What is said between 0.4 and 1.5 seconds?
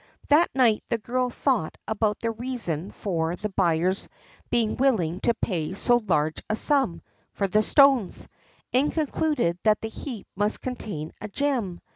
night the girl